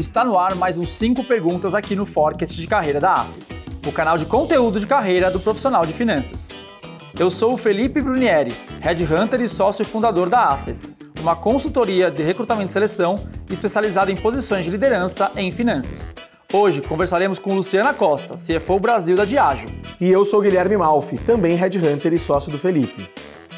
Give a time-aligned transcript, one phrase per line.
[0.00, 3.92] Está no ar mais uns 5 perguntas aqui no Forecast de Carreira da Assets, o
[3.92, 6.48] canal de conteúdo de carreira do profissional de finanças.
[7.18, 8.50] Eu sou o Felipe Brunieri,
[8.80, 13.16] Headhunter e sócio fundador da Assets, uma consultoria de recrutamento e seleção
[13.50, 16.10] especializada em posições de liderança em finanças.
[16.50, 19.68] Hoje conversaremos com Luciana Costa, CFO Brasil da Diageo.
[20.00, 23.06] E eu sou Guilherme Malfi, também Headhunter e sócio do Felipe.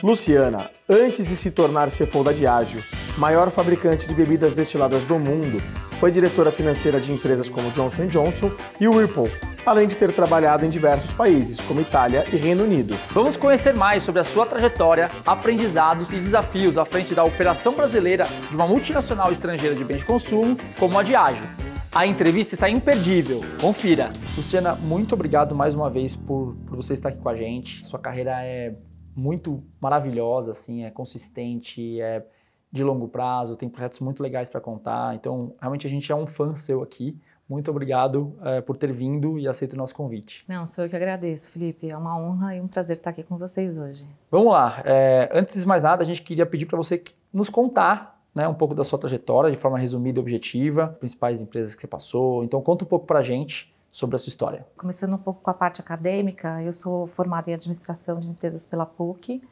[0.03, 2.83] Luciana, antes de se tornar CFO da Diageo,
[3.17, 5.63] maior fabricante de bebidas destiladas do mundo,
[6.01, 8.51] foi diretora financeira de empresas como Johnson Johnson
[8.81, 9.29] e Whirlpool,
[9.65, 12.97] além de ter trabalhado em diversos países, como Itália e Reino Unido.
[13.13, 18.27] Vamos conhecer mais sobre a sua trajetória, aprendizados e desafios à frente da operação brasileira
[18.49, 21.49] de uma multinacional estrangeira de bens de consumo como a Diageo.
[21.95, 23.41] A entrevista está imperdível.
[23.61, 24.13] Confira.
[24.37, 27.87] Luciana, muito obrigado mais uma vez por, por você estar aqui com a gente.
[27.87, 28.73] Sua carreira é
[29.17, 32.25] muito maravilhosa, assim, é consistente, é
[32.71, 35.15] de longo prazo, tem projetos muito legais para contar.
[35.15, 37.19] Então, realmente a gente é um fã seu aqui.
[37.49, 40.43] Muito obrigado é, por ter vindo e aceito o nosso convite.
[40.49, 41.91] Não, sou eu que agradeço, Felipe.
[41.91, 44.07] É uma honra e um prazer estar aqui com vocês hoje.
[44.31, 44.83] Vamos lá.
[44.87, 48.55] É, antes de mais nada, a gente queria pedir para você nos contar né, um
[48.55, 52.43] pouco da sua trajetória, de forma resumida e objetiva, principais empresas que você passou.
[52.43, 54.67] Então, conta um pouco para a gente sobre a sua história.
[54.77, 58.87] Começando um pouco com a parte acadêmica, eu sou formada em administração de empresas pela
[58.87, 59.43] PUC.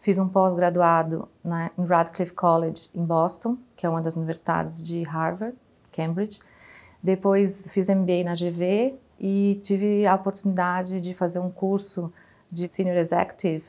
[0.00, 1.28] Fiz um pós-graduado
[1.78, 5.54] em Radcliffe College, em Boston, que é uma das universidades de Harvard,
[5.92, 6.40] Cambridge.
[7.02, 12.10] Depois fiz MBA na GV e tive a oportunidade de fazer um curso
[12.50, 13.66] de Senior Executive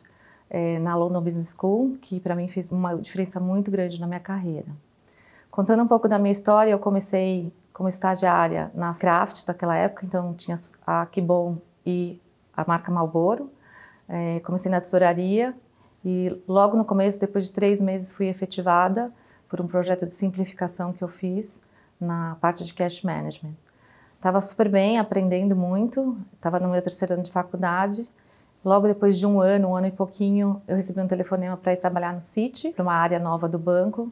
[0.49, 4.19] eh, na London Business School, que para mim fez uma diferença muito grande na minha
[4.19, 4.67] carreira.
[5.53, 10.33] Contando um pouco da minha história, eu comecei como estagiária na Kraft daquela época, então
[10.33, 12.19] tinha a Kibon e
[12.57, 13.51] a marca Marlboro.
[14.09, 15.53] Eh, comecei na tesouraria
[16.03, 19.13] e logo no começo, depois de três meses, fui efetivada
[19.47, 21.61] por um projeto de simplificação que eu fiz
[22.01, 23.53] na parte de cash management.
[24.15, 28.07] Estava super bem, aprendendo muito, estava no meu terceiro ano de faculdade.
[28.65, 31.77] Logo depois de um ano, um ano e pouquinho, eu recebi um telefonema para ir
[31.77, 34.11] trabalhar no Citi, para uma área nova do banco,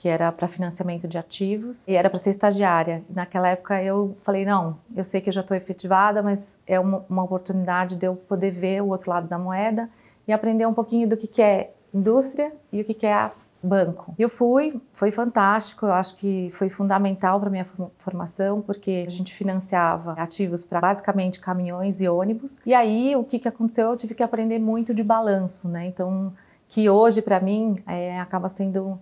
[0.00, 3.04] que era para financiamento de ativos, e era para ser estagiária.
[3.10, 7.04] Naquela época eu falei: não, eu sei que eu já estou efetivada, mas é uma,
[7.06, 9.90] uma oportunidade de eu poder ver o outro lado da moeda
[10.26, 13.30] e aprender um pouquinho do que, que é indústria e o que, que é
[13.62, 14.14] banco.
[14.18, 17.66] Eu fui, foi fantástico, eu acho que foi fundamental para minha
[17.98, 22.58] formação, porque a gente financiava ativos para basicamente caminhões e ônibus.
[22.64, 23.90] E aí o que, que aconteceu?
[23.90, 25.84] Eu tive que aprender muito de balanço, né?
[25.84, 26.32] Então,
[26.66, 28.98] que hoje para mim é, acaba sendo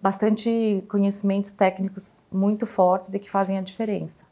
[0.00, 4.24] bastante conhecimentos técnicos muito fortes e que fazem a diferença.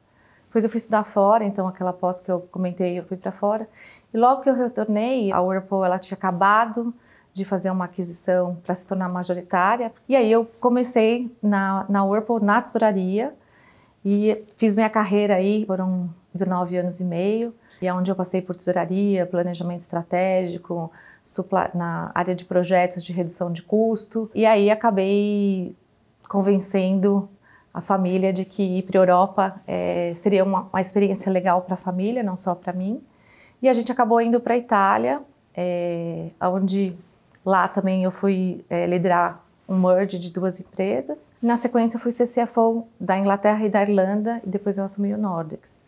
[0.47, 3.69] Depois eu fui estudar fora, então aquela pós que eu comentei, eu fui para fora.
[4.12, 6.93] E logo que eu retornei, a Whirlpool ela tinha acabado
[7.33, 9.93] de fazer uma aquisição para se tornar majoritária.
[10.09, 13.32] E aí eu comecei na, na Whirlpool na tesouraria
[14.05, 18.43] e fiz minha carreira aí, foram 19 anos e meio, e é onde eu passei
[18.43, 20.91] por tesouraria, planejamento estratégico,
[21.75, 24.31] na área de projetos de redução de custo.
[24.34, 25.75] E aí acabei
[26.28, 27.28] convencendo
[27.72, 31.75] a família de que ir para a Europa é, seria uma, uma experiência legal para
[31.75, 33.00] a família, não só para mim.
[33.62, 35.22] E a gente acabou indo para a Itália,
[35.54, 36.97] é, onde
[37.44, 41.31] lá também eu fui é, liderar um merge de duas empresas.
[41.41, 45.14] Na sequência, eu fui ser CFO da Inglaterra e da Irlanda, e depois eu assumi
[45.14, 45.84] o Nordics.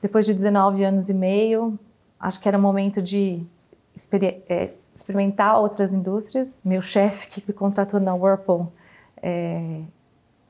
[0.00, 1.78] Depois de 19 anos e meio,
[2.18, 3.44] acho que era o momento de
[4.48, 6.60] é, experimentar outras indústrias.
[6.64, 8.72] Meu chefe, que me contratou na Whirlpool,
[9.22, 9.80] é,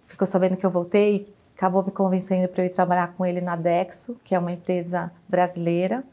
[0.06, 3.56] ficou sabendo que eu voltei, acabou me convencendo para eu ir trabalhar com ele na
[3.56, 6.04] Dexo, que é uma empresa brasileira.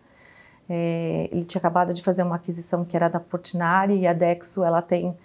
[0.67, 4.63] É, ele tinha acabado de fazer uma aquisição que era da Portinari e a Dexo
[4.63, 5.15] ela tem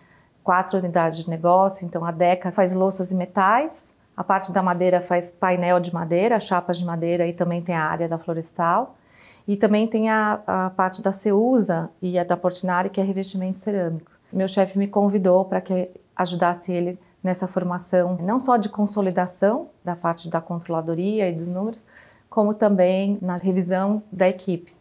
[0.44, 1.86] quatro unidades de negócio.
[1.86, 6.38] Então a Deca faz louças e metais, a parte da madeira faz painel de madeira,
[6.38, 8.96] chapas de madeira e também tem a área da florestal.
[9.46, 13.58] E também tem a, a parte da Ceusa e a da Portinari, que é revestimento
[13.58, 14.10] cerâmico.
[14.32, 19.94] Meu chefe me convidou para que ajudasse ele nessa formação, não só de consolidação da
[19.94, 21.86] parte da controladoria e dos números,
[22.28, 24.72] como também na revisão da equipe.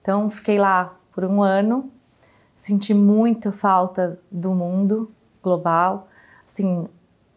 [0.00, 1.90] Então, fiquei lá por um ano,
[2.54, 5.10] senti muito falta do mundo
[5.42, 6.08] global.
[6.46, 6.86] Assim,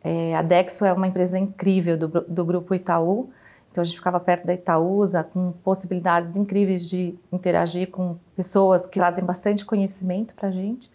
[0.04, 3.30] é, a Dexo é uma empresa incrível do, do grupo Itaú,
[3.78, 8.98] então a gente ficava perto da Itaúsa, com possibilidades incríveis de interagir com pessoas que
[8.98, 10.90] trazem bastante conhecimento para a gente.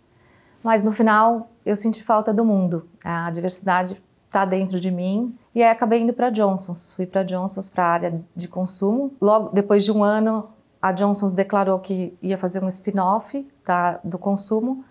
[0.64, 2.88] Mas no final eu senti falta do mundo.
[3.04, 6.90] A diversidade está dentro de mim e aí acabei indo para Johnson's.
[6.90, 9.12] Fui para Johnson's para a área de consumo.
[9.20, 10.48] Logo depois de um ano,
[10.80, 13.46] a Johnson's declarou que ia fazer um spin-off
[14.02, 14.84] do consumo,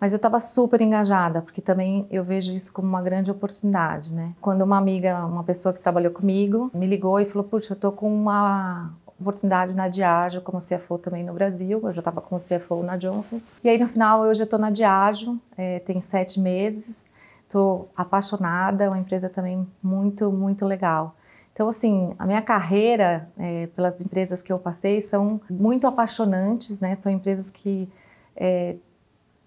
[0.00, 4.34] Mas eu estava super engajada, porque também eu vejo isso como uma grande oportunidade, né?
[4.40, 7.92] Quando uma amiga, uma pessoa que trabalhou comigo, me ligou e falou: Puxa, eu tô
[7.92, 11.80] com uma oportunidade na Diageo como CFO também no Brasil.
[11.82, 13.52] Eu já estava como CFO na Johnson's.
[13.62, 17.06] E aí no final hoje eu estou na Diageo, é, tem sete meses.
[17.46, 21.14] Estou apaixonada, é uma empresa também muito, muito legal.
[21.52, 26.96] Então, assim, a minha carreira é, pelas empresas que eu passei são muito apaixonantes, né?
[26.96, 27.88] São empresas que
[28.34, 28.74] é,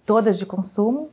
[0.07, 1.09] todas de consumo,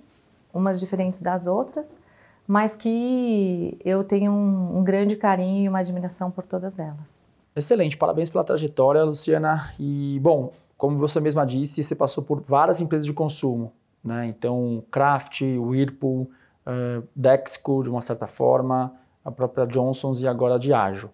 [0.55, 1.99] umas diferentes das outras,
[2.47, 7.27] mas que eu tenho um, um grande carinho e uma admiração por todas elas.
[7.57, 9.75] Excelente, parabéns pela trajetória, Luciana.
[9.81, 14.27] E, bom, como você mesma disse, você passou por várias empresas de consumo, né?
[14.27, 16.31] Então, Kraft, Whirlpool,
[16.65, 18.93] uh, Dexco, de uma certa forma,
[19.25, 21.11] a própria Johnson's e agora a Diageo.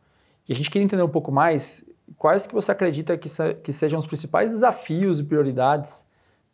[0.46, 1.84] E a gente queria entender um pouco mais
[2.18, 6.04] quais que você acredita que, se, que sejam os principais desafios e prioridades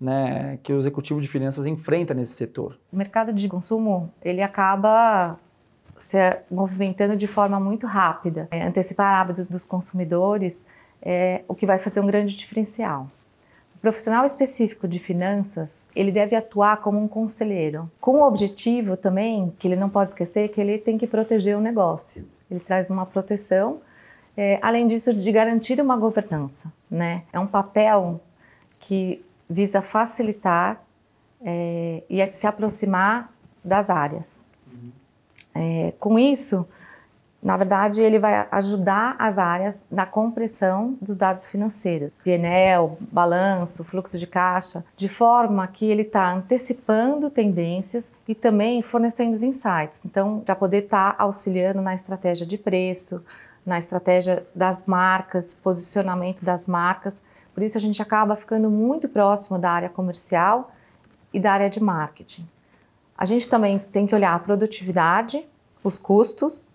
[0.00, 2.78] né, que o executivo de finanças enfrenta nesse setor.
[2.92, 5.38] O mercado de consumo ele acaba
[5.96, 6.18] se
[6.50, 8.48] movimentando de forma muito rápida.
[8.50, 10.64] É, antecipar hábitos dos consumidores
[11.00, 13.10] é o que vai fazer um grande diferencial.
[13.76, 19.52] O profissional específico de finanças, ele deve atuar como um conselheiro, com o objetivo também,
[19.58, 22.26] que ele não pode esquecer, que ele tem que proteger o negócio.
[22.50, 23.80] Ele traz uma proteção,
[24.36, 26.72] é, além disso, de garantir uma governança.
[26.90, 27.22] Né?
[27.32, 28.20] É um papel
[28.80, 30.82] que visa facilitar
[31.42, 33.32] é, e se aproximar
[33.64, 34.46] das áreas.
[34.72, 34.90] Uhum.
[35.54, 36.66] É, com isso,
[37.42, 44.18] na verdade, ele vai ajudar as áreas na compressão dos dados financeiros, PNL, balanço, fluxo
[44.18, 50.04] de caixa, de forma que ele está antecipando tendências e também fornecendo os insights.
[50.04, 53.22] Então, para poder estar tá auxiliando na estratégia de preço,
[53.64, 57.22] na estratégia das marcas, posicionamento das marcas.
[57.56, 60.70] Por isso, a gente acaba ficando muito próximo da área comercial
[61.32, 62.46] e da área de marketing.
[63.16, 65.42] A gente também tem que olhar a produtividade,
[65.82, 66.66] os custos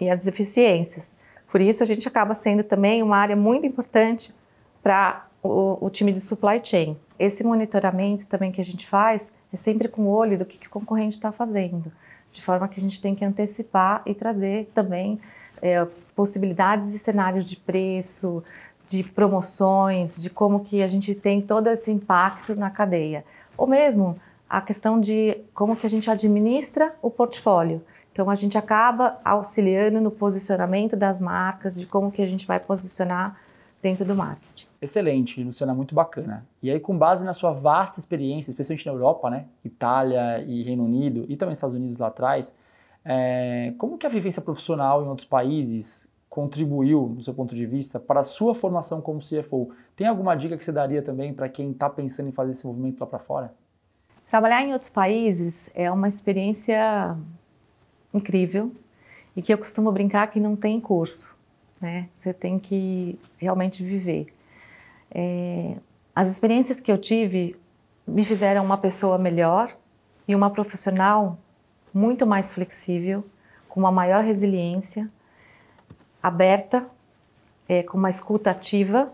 [0.00, 1.14] e as deficiências.
[1.50, 4.34] Por isso, a gente acaba sendo também uma área muito importante
[4.82, 6.96] para o, o, time de supply chain.
[7.18, 10.66] Esse monitoramento também que a gente faz é sempre com o olho do que, que
[10.66, 11.92] o concorrente está fazendo,
[12.32, 15.20] de forma que a gente tem que antecipar e trazer também
[15.60, 15.86] é,
[16.16, 18.42] possibilidades e cenários de preço,
[18.92, 23.24] de promoções, de como que a gente tem todo esse impacto na cadeia.
[23.56, 24.16] Ou mesmo
[24.48, 27.82] a questão de como que a gente administra o portfólio.
[28.12, 32.60] Então a gente acaba auxiliando no posicionamento das marcas, de como que a gente vai
[32.60, 33.40] posicionar
[33.80, 34.66] dentro do marketing.
[34.80, 36.46] Excelente, Luciana, muito bacana.
[36.62, 40.84] E aí, com base na sua vasta experiência, especialmente na Europa, né, Itália e Reino
[40.84, 42.54] Unido, e também Estados Unidos lá atrás,
[43.04, 48.00] é, como que a vivência profissional em outros países contribuiu, do seu ponto de vista,
[48.00, 49.70] para a sua formação como CFO?
[49.94, 52.98] Tem alguma dica que você daria também para quem está pensando em fazer esse movimento
[52.98, 53.54] lá para fora?
[54.30, 57.14] Trabalhar em outros países é uma experiência
[58.14, 58.72] incrível
[59.36, 61.36] e que eu costumo brincar que não tem curso,
[61.78, 62.08] né?
[62.14, 64.32] Você tem que realmente viver.
[65.10, 65.76] É,
[66.16, 67.56] as experiências que eu tive
[68.06, 69.76] me fizeram uma pessoa melhor
[70.26, 71.36] e uma profissional
[71.92, 73.22] muito mais flexível,
[73.68, 75.10] com uma maior resiliência,
[76.22, 76.86] aberta,
[77.68, 79.12] é, com uma escuta ativa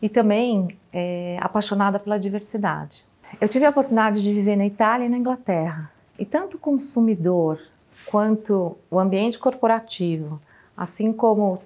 [0.00, 3.04] e também é, apaixonada pela diversidade.
[3.40, 5.90] Eu tive a oportunidade de viver na Itália e na Inglaterra.
[6.18, 7.60] E tanto o consumidor
[8.06, 10.40] quanto o ambiente corporativo,
[10.76, 11.62] assim como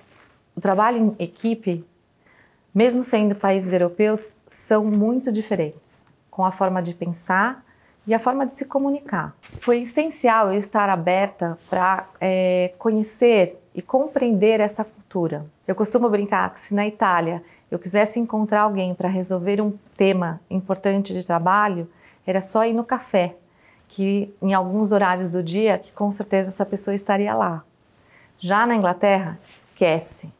[0.54, 1.84] o trabalho em equipe,
[2.74, 7.64] mesmo sendo países europeus, são muito diferentes com a forma de pensar
[8.06, 9.34] e a forma de se comunicar.
[9.60, 15.44] Foi essencial eu estar aberta para é, conhecer e compreender essa cultura.
[15.66, 20.40] Eu costumo brincar que se na Itália eu quisesse encontrar alguém para resolver um tema
[20.48, 21.90] importante de trabalho,
[22.26, 23.36] era só ir no café
[23.88, 27.64] que em alguns horários do dia, que com certeza essa pessoa estaria lá.
[28.38, 30.32] Já na Inglaterra, esquece.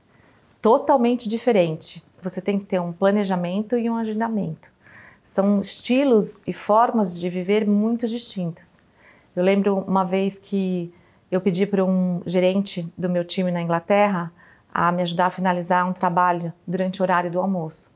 [0.61, 2.03] Totalmente diferente.
[2.21, 4.73] Você tem que ter um planejamento e um agendamento.
[5.23, 8.79] São estilos e formas de viver muito distintas.
[9.37, 10.93] Eu lembro uma vez que
[11.31, 14.33] eu pedi para um gerente do meu time na Inglaterra
[14.73, 17.95] a me ajudar a finalizar um trabalho durante o horário do almoço.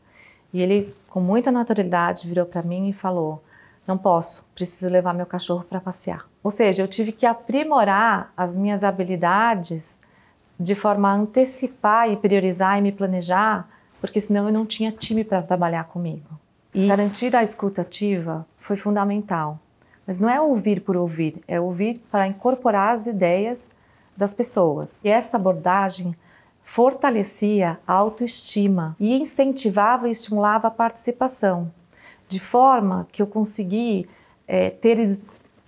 [0.53, 3.43] E ele, com muita naturalidade, virou para mim e falou:
[3.87, 6.27] não posso, preciso levar meu cachorro para passear.
[6.43, 9.99] Ou seja, eu tive que aprimorar as minhas habilidades
[10.61, 13.69] de forma a antecipar e priorizar e me planejar,
[14.01, 16.39] porque senão eu não tinha time para trabalhar comigo.
[16.75, 19.59] E garantir a escuta ativa foi fundamental.
[20.09, 23.73] Mas não é ouvir por ouvir, é ouvir para incorporar as ideias
[24.17, 25.05] das pessoas.
[25.05, 26.17] E essa abordagem
[26.63, 31.71] fortalecia a autoestima e incentivava e estimulava a participação
[32.27, 34.09] de forma que eu consegui
[34.47, 34.99] é, ter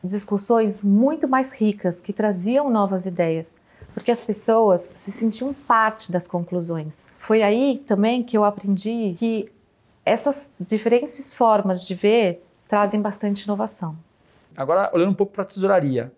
[0.02, 3.61] discussões muito mais ricas, que traziam novas ideias,
[3.92, 7.09] porque as pessoas se sentiam parte das conclusões.
[7.18, 9.52] Foi aí também que eu aprendi que
[10.02, 13.97] essas diferentes formas de ver trazem bastante inovação.
[14.57, 16.12] Agora, olhando um pouco para a tesouraria,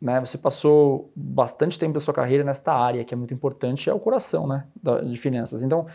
[0.00, 3.94] né, você passou bastante tempo da sua carreira nesta área, que é muito importante, é
[3.94, 4.66] o coração né,
[5.06, 5.62] de finanças.
[5.62, 5.86] Então,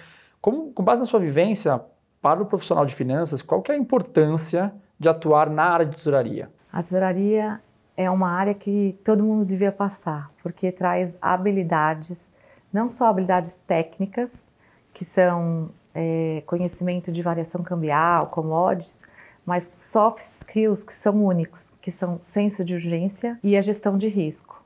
[0.41, 1.81] como, com base na sua vivência,
[2.21, 5.95] para o profissional de finanças, qual que é a importância de atuar na área de
[5.95, 6.49] tesouraria?
[6.71, 7.61] A tesouraria
[7.95, 12.31] é uma área que todo mundo devia passar, porque traz habilidades,
[12.71, 14.49] não só habilidades técnicas,
[14.93, 19.03] que são é, conhecimento de variação cambial, commodities,
[19.49, 24.07] mas soft skills que são únicos, que são senso de urgência e a gestão de
[24.07, 24.63] risco.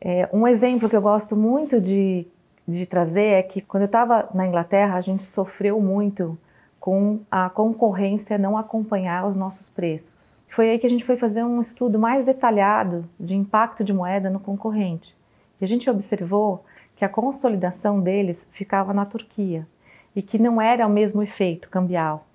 [0.00, 2.26] É, um exemplo que eu gosto muito de,
[2.66, 6.36] de trazer é que quando eu estava na Inglaterra, a gente sofreu muito
[6.80, 10.42] com a concorrência não acompanhar os nossos preços.
[10.48, 14.28] Foi aí que a gente foi fazer um estudo mais detalhado de impacto de moeda
[14.28, 15.16] no concorrente.
[15.60, 16.64] E a gente observou
[16.96, 19.64] que a consolidação deles ficava na Turquia
[20.12, 22.26] e que não era o mesmo efeito cambial.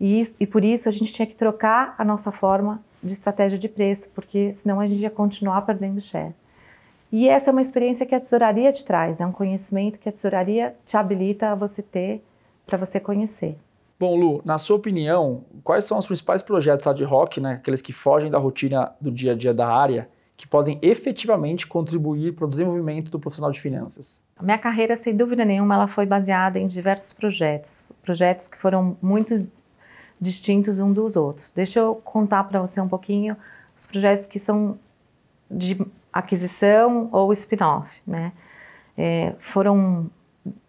[0.00, 3.68] E, e por isso a gente tinha que trocar a nossa forma de estratégia de
[3.68, 6.34] preço, porque senão a gente ia continuar perdendo share.
[7.12, 10.12] E essa é uma experiência que a tesouraria te traz, é um conhecimento que a
[10.12, 12.24] tesouraria te habilita a você ter
[12.66, 13.56] para você conhecer.
[14.00, 17.92] Bom, Lu, na sua opinião, quais são os principais projetos ad hoc, né, aqueles que
[17.92, 22.50] fogem da rotina do dia a dia da área, que podem efetivamente contribuir para o
[22.50, 24.24] desenvolvimento do profissional de finanças?
[24.36, 28.96] A minha carreira, sem dúvida nenhuma, ela foi baseada em diversos projetos, projetos que foram
[29.00, 29.46] muito
[30.20, 31.50] distintos um dos outros.
[31.50, 33.36] Deixa eu contar para você um pouquinho
[33.76, 34.78] os projetos que são
[35.50, 35.80] de
[36.12, 38.32] aquisição ou spin-off, né?
[38.96, 40.08] É, foram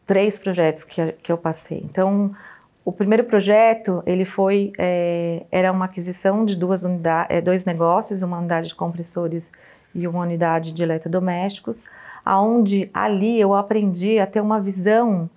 [0.06, 1.82] três projetos que, que eu passei.
[1.84, 2.36] Então,
[2.84, 8.22] o primeiro projeto, ele foi, é, era uma aquisição de duas unidades, é, dois negócios,
[8.22, 9.52] uma unidade de compressores
[9.94, 11.84] e uma unidade de eletrodomésticos,
[12.24, 15.30] aonde ali eu aprendi a ter uma visão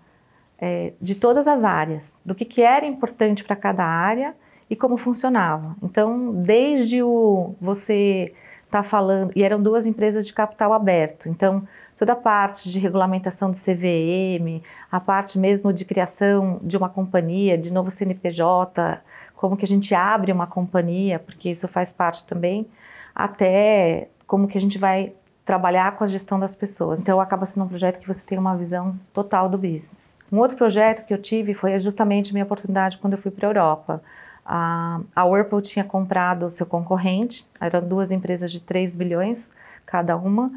[0.60, 4.34] é, de todas as áreas, do que, que era importante para cada área
[4.68, 5.76] e como funcionava.
[5.82, 8.34] Então, desde o você
[8.70, 13.50] tá falando, e eram duas empresas de capital aberto, então toda a parte de regulamentação
[13.50, 14.62] de CVM,
[14.92, 19.00] a parte mesmo de criação de uma companhia, de novo CNPJ,
[19.34, 22.68] como que a gente abre uma companhia, porque isso faz parte também,
[23.14, 25.12] até como que a gente vai
[25.48, 27.00] trabalhar com a gestão das pessoas.
[27.00, 30.14] Então acaba sendo um projeto que você tem uma visão total do business.
[30.30, 33.50] Um outro projeto que eu tive foi justamente minha oportunidade quando eu fui para a
[33.50, 34.02] Europa.
[34.44, 39.50] A, Whirlpool tinha comprado seu concorrente, eram duas empresas de 3 bilhões
[39.86, 40.52] cada uma,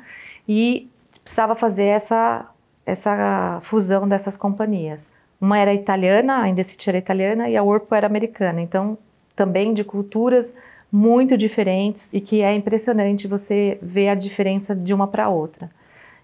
[0.46, 0.90] e
[1.24, 2.46] precisava fazer essa,
[2.86, 5.08] essa fusão dessas companhias.
[5.40, 8.60] Uma era italiana, a Indesit era italiana, e a Whirlpool era americana.
[8.60, 8.98] Então,
[9.38, 10.54] também de culturas
[10.92, 15.72] muito diferentes e que é impressionante você ver a diferença de uma para outra.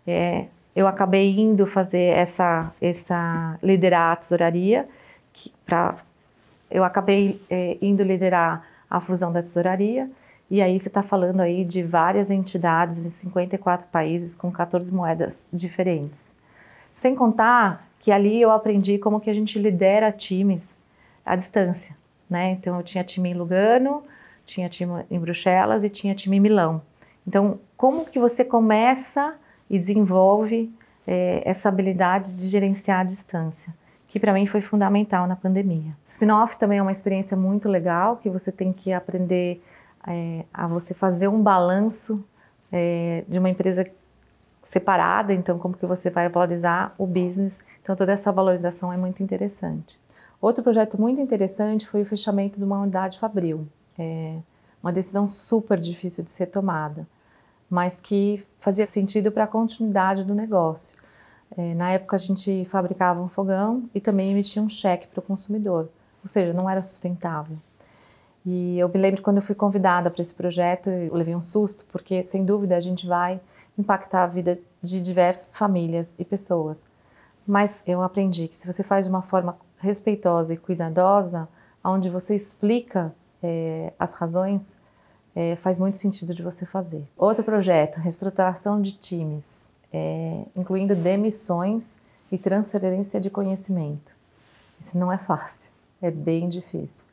[0.06, 0.46] É,
[0.76, 4.88] eu acabei indo fazer essa, essa liderar a tesouraria,
[5.66, 5.96] para
[6.70, 10.10] eu acabei é, indo liderar a fusão da tesouraria
[10.50, 15.48] e aí você está falando aí de várias entidades em 54 países com 14 moedas
[15.52, 16.34] diferentes.
[16.94, 20.82] Sem contar que ali eu aprendi como que a gente lidera times
[21.26, 21.96] à distância,
[22.30, 22.52] né?
[22.52, 24.04] Então eu tinha time em Lugano,
[24.48, 26.82] tinha time em Bruxelas e tinha time em Milão.
[27.28, 29.36] Então como que você começa
[29.70, 30.74] e desenvolve
[31.06, 33.72] é, essa habilidade de gerenciar à distância?
[34.08, 35.96] que para mim foi fundamental na pandemia.
[36.08, 39.62] Spin-off também é uma experiência muito legal que você tem que aprender
[40.08, 42.24] é, a você fazer um balanço
[42.72, 43.86] é, de uma empresa
[44.64, 47.60] separada, então como que você vai valorizar o business.
[47.82, 50.00] Então toda essa valorização é muito interessante.
[50.42, 53.68] Outro projeto muito interessante foi o fechamento de uma unidade Fabril.
[53.98, 54.38] É
[54.82, 57.08] uma decisão super difícil de ser tomada,
[57.70, 60.98] mas que fazia sentido para a continuidade do negócio.
[61.58, 65.24] É, na época a gente fabricava um fogão e também emitia um cheque para o
[65.24, 65.90] consumidor,
[66.22, 67.58] ou seja, não era sustentável.
[68.46, 71.86] E eu me lembro quando eu fui convidada para esse projeto, eu levei um susto,
[71.92, 73.42] porque sem dúvida a gente vai
[73.78, 76.86] impactar a vida de diversas famílias e pessoas.
[77.46, 81.48] Mas eu aprendi que se você faz de uma forma respeitosa e cuidadosa,
[81.84, 84.80] onde você explica é, as razões,
[85.36, 87.08] é, faz muito sentido de você fazer.
[87.16, 91.98] Outro projeto, reestruturação de times, é, incluindo demissões
[92.32, 94.16] e transferência de conhecimento.
[94.80, 97.06] Isso não é fácil, é bem difícil.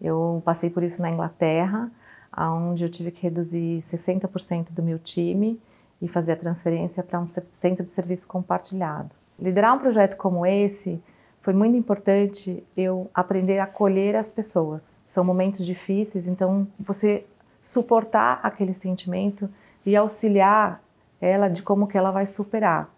[0.00, 1.90] Eu passei por isso na Inglaterra,
[2.36, 5.60] onde eu tive que reduzir 60% do meu time
[6.00, 9.14] e fazer a transferência para um centro de serviço compartilhado.
[9.38, 11.02] Liderar um projeto como esse
[11.40, 15.02] foi muito importante eu aprender a acolher as pessoas.
[15.06, 17.24] São momentos difíceis, então você
[17.62, 19.48] suportar aquele sentimento
[19.84, 20.82] e auxiliar
[21.20, 22.90] ela de como que ela vai superar.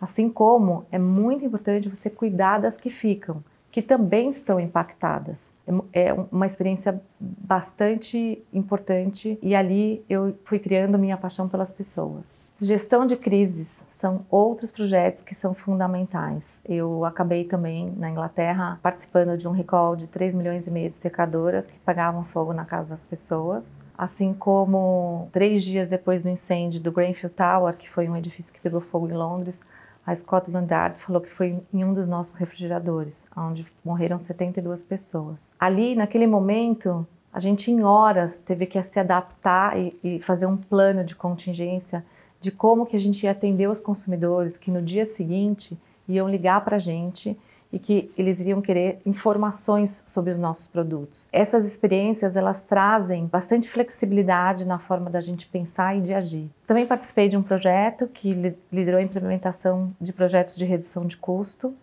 [0.00, 5.52] Assim como é muito importante você cuidar das que ficam, que também estão impactadas.
[5.92, 12.46] É, é uma experiência bastante importante e ali eu fui criando minha paixão pelas pessoas.
[12.60, 16.60] Gestão de crises são outros projetos que são fundamentais.
[16.68, 20.96] Eu acabei também na Inglaterra participando de um recall de 3 milhões e meio de
[20.96, 26.80] secadoras que pagavam fogo na casa das pessoas, assim como três dias depois do incêndio
[26.80, 29.62] do Grenfell Tower, que foi um edifício que pegou fogo em Londres,
[30.04, 35.52] a Scotland Yard falou que foi em um dos nossos refrigeradores, onde morreram 72 pessoas.
[35.60, 40.56] Ali, naquele momento, a gente em horas teve que se adaptar e, e fazer um
[40.56, 42.04] plano de contingência
[42.40, 45.78] de como que a gente ia atender os consumidores que no dia seguinte
[46.08, 47.38] iam ligar para a gente
[47.70, 51.28] e que eles iriam querer informações sobre os nossos produtos.
[51.30, 56.50] Essas experiências elas trazem bastante flexibilidade na forma da gente pensar e de agir.
[56.66, 58.32] Também participei de um projeto que
[58.72, 61.74] liderou a implementação de projetos de redução de custo.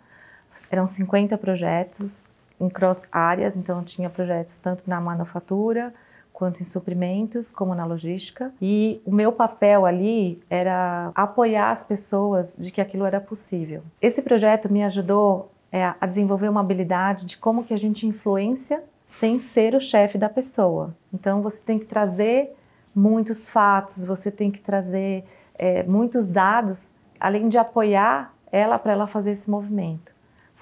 [0.72, 2.26] Eram 50 projetos
[2.60, 5.94] em cross áreas, então tinha projetos tanto na manufatura
[6.36, 8.54] quanto em suprimentos, como na logística.
[8.62, 13.82] E o meu papel ali era apoiar as pessoas de que aquilo era possível.
[14.02, 18.84] Esse projeto me ajudou é, a desenvolver uma habilidade de como que a gente influencia
[19.08, 20.94] sem ser o chefe da pessoa.
[21.14, 22.54] Então você tem que trazer
[22.94, 25.24] muitos fatos, você tem que trazer
[25.58, 30.15] é, muitos dados, além de apoiar ela para ela fazer esse movimento.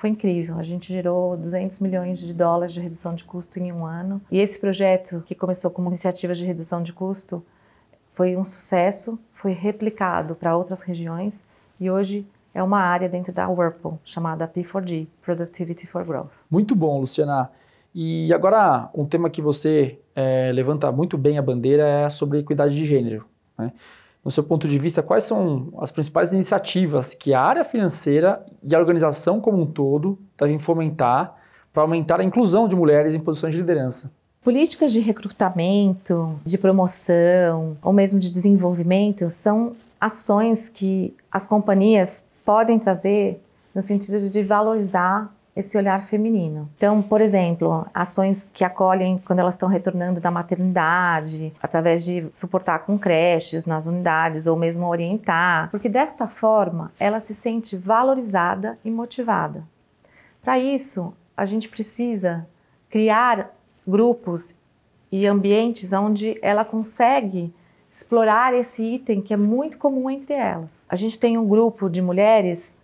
[0.03, 3.85] Foi incrível, a gente gerou 200 milhões de dólares de redução de custo em um
[3.85, 4.21] ano.
[4.29, 7.41] E esse projeto, que começou como iniciativa de redução de custo,
[8.11, 11.41] foi um sucesso, foi replicado para outras regiões
[11.79, 16.33] e hoje é uma área dentro da Whirlpool chamada P4G, Productivity for Growth.
[16.51, 17.49] Muito bom, Luciana.
[17.95, 22.75] E agora, um tema que você é, levanta muito bem a bandeira é sobre equidade
[22.75, 23.25] de gênero.
[23.57, 23.71] Né?
[24.23, 28.73] No seu ponto de vista, quais são as principais iniciativas que a área financeira e
[28.73, 31.35] a organização como um todo devem fomentar
[31.73, 34.09] para aumentar a inclusão de mulheres em posições de liderança?
[34.41, 42.77] Políticas de recrutamento, de promoção ou mesmo de desenvolvimento são ações que as companhias podem
[42.77, 43.41] trazer
[43.73, 46.69] no sentido de valorizar esse olhar feminino.
[46.75, 52.79] Então, por exemplo, ações que acolhem quando elas estão retornando da maternidade, através de suportar
[52.79, 58.89] com creches nas unidades ou mesmo orientar, porque desta forma ela se sente valorizada e
[58.89, 59.63] motivada.
[60.41, 62.47] Para isso, a gente precisa
[62.89, 63.51] criar
[63.87, 64.55] grupos
[65.11, 67.53] e ambientes onde ela consegue
[67.91, 70.87] explorar esse item que é muito comum entre elas.
[70.89, 72.77] A gente tem um grupo de mulheres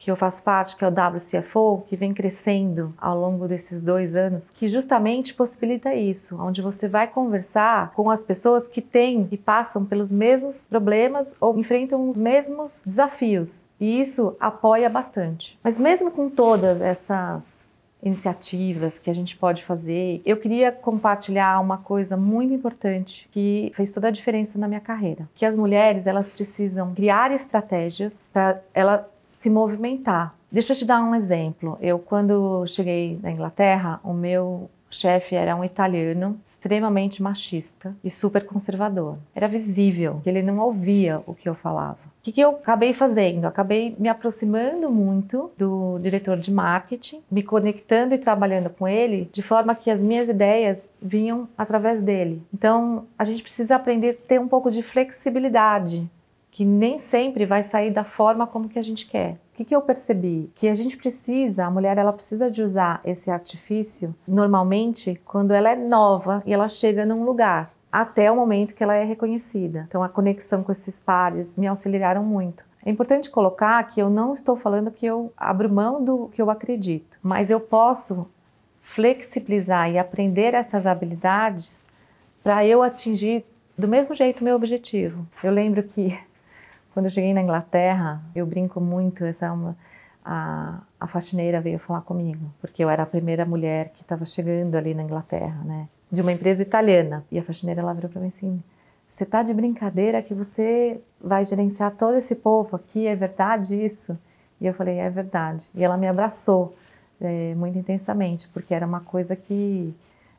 [0.00, 4.16] que eu faço parte, que é o WCFO, que vem crescendo ao longo desses dois
[4.16, 9.36] anos, que justamente possibilita isso, onde você vai conversar com as pessoas que têm e
[9.36, 13.66] passam pelos mesmos problemas ou enfrentam os mesmos desafios.
[13.78, 15.58] E isso apoia bastante.
[15.62, 17.68] Mas mesmo com todas essas
[18.02, 20.22] iniciativas que a gente pode fazer.
[20.24, 25.28] Eu queria compartilhar uma coisa muito importante que fez toda a diferença na minha carreira,
[25.34, 29.06] que as mulheres elas precisam criar estratégias para ela
[29.40, 30.34] se movimentar.
[30.52, 31.78] Deixa eu te dar um exemplo.
[31.80, 38.44] Eu quando cheguei na Inglaterra, o meu chefe era um italiano extremamente machista e super
[38.44, 39.16] conservador.
[39.34, 42.10] Era visível que ele não ouvia o que eu falava.
[42.20, 43.46] O que, que, eu acabei fazendo?
[43.46, 49.40] Acabei me aproximando muito do diretor de marketing, me conectando e trabalhando com ele de
[49.40, 52.42] forma que as minhas ideias vinham através dele.
[52.52, 56.06] Então, a gente precisa aprender a ter um pouco de flexibilidade,
[56.50, 59.34] que nem sempre vai sair da forma como que a gente quer.
[59.34, 60.50] O que, que eu percebi?
[60.54, 65.70] Que a gente precisa, a mulher ela precisa de usar esse artifício normalmente quando ela
[65.70, 69.82] é nova e ela chega num lugar até o momento que ela é reconhecida.
[69.86, 72.64] Então, a conexão com esses pares me auxiliaram muito.
[72.84, 76.50] É importante colocar que eu não estou falando que eu abro mão do que eu
[76.50, 78.26] acredito, mas eu posso
[78.80, 81.88] flexibilizar e aprender essas habilidades
[82.42, 83.44] para eu atingir
[83.76, 85.26] do mesmo jeito meu objetivo.
[85.44, 86.18] Eu lembro que
[86.92, 89.76] quando eu cheguei na Inglaterra, eu brinco muito, essa é uma,
[90.24, 94.74] a, a faxineira veio falar comigo, porque eu era a primeira mulher que estava chegando
[94.76, 95.88] ali na Inglaterra, né?
[96.10, 97.24] de uma empresa italiana.
[97.30, 98.62] E a faxineira ela virou para mim assim:
[99.08, 103.06] Você tá de brincadeira que você vai gerenciar todo esse povo aqui?
[103.06, 104.18] É verdade isso?
[104.60, 105.70] E eu falei: É verdade.
[105.74, 106.74] E ela me abraçou
[107.20, 109.94] é, muito intensamente, porque era uma coisa que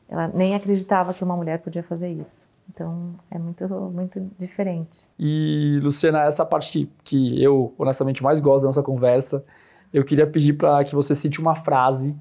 [0.08, 2.46] ela nem acreditava que uma mulher podia fazer isso.
[2.68, 5.06] Então é muito, muito diferente.
[5.18, 9.44] E, Luciana, essa parte que, que eu honestamente mais gosto da nossa conversa
[9.92, 12.16] eu queria pedir para que você cite uma frase,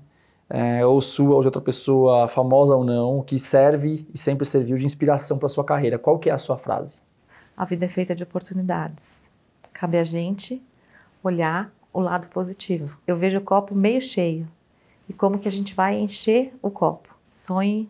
[0.50, 4.76] é, ou sua, ou de outra pessoa, famosa ou não, que serve e sempre serviu
[4.76, 5.98] de inspiração para sua carreira.
[5.98, 7.00] Qual que é a sua frase?
[7.56, 9.30] A vida é feita de oportunidades.
[9.72, 10.62] Cabe a gente
[11.24, 12.98] olhar o lado positivo.
[13.08, 14.46] Eu vejo o copo meio cheio.
[15.08, 17.16] E como que a gente vai encher o copo?
[17.32, 17.90] Sonhe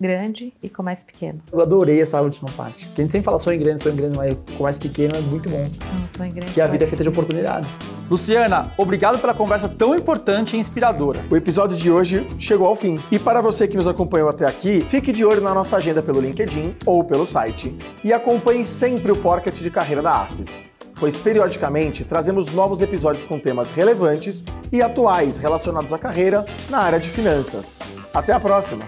[0.00, 1.40] grande e comece pequeno.
[1.52, 2.86] Eu adorei essa última parte.
[2.86, 5.62] Porque a gente sempre fala sonho grande, sonho grande, mas comece pequeno é muito bom.
[5.62, 6.52] Não, sonhe grande.
[6.52, 7.92] Que a vida é feita de oportunidades.
[8.10, 11.20] Luciana, obrigado pela conversa tão importante e inspiradora.
[11.30, 12.96] O episódio de hoje chegou ao fim.
[13.10, 16.20] E para você que nos acompanhou até aqui, fique de olho na nossa agenda pelo
[16.20, 17.76] LinkedIn ou pelo site.
[18.04, 20.66] E acompanhe sempre o Forecast de Carreira da Assets
[20.98, 26.98] pois periodicamente trazemos novos episódios com temas relevantes e atuais relacionados à carreira na área
[26.98, 27.76] de finanças.
[28.12, 28.82] Até a próxima!